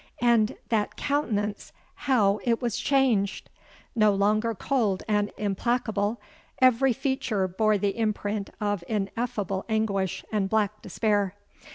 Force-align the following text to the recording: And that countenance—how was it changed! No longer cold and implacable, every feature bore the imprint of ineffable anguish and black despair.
And 0.23 0.57
that 0.69 0.95
countenance—how 0.95 2.39
was 2.59 2.73
it 2.75 2.79
changed! 2.79 3.51
No 3.95 4.11
longer 4.15 4.55
cold 4.55 5.03
and 5.07 5.31
implacable, 5.37 6.19
every 6.59 6.91
feature 6.91 7.47
bore 7.47 7.77
the 7.77 7.95
imprint 7.95 8.49
of 8.59 8.83
ineffable 8.87 9.63
anguish 9.69 10.25
and 10.31 10.49
black 10.49 10.81
despair. 10.81 11.35